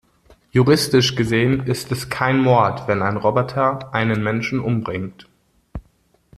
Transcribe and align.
Juristisch 0.49 1.15
gesehen 1.15 1.67
ist 1.67 1.91
es 1.91 2.09
kein 2.09 2.41
Mord, 2.41 2.87
wenn 2.87 3.03
ein 3.03 3.17
Roboter 3.17 3.93
einen 3.93 4.23
Menschen 4.23 4.59
umbringt. 4.59 5.27